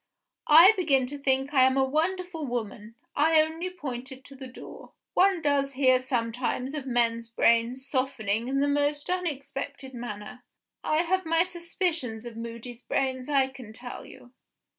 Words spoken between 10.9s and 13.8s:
have my suspicions of Moody's brains, I can